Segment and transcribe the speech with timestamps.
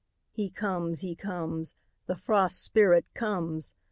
[0.31, 1.75] He comes, he comes,
[2.07, 3.75] the Frost Spirit comes!